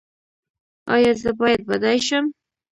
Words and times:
ایا 0.93 1.11
زه 1.21 1.31
باید 1.39 1.61
بډای 1.67 1.99
شم؟ 2.07 2.25